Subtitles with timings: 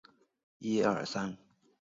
[0.03, 0.15] 出生
[0.57, 1.37] 于巴塞罗那。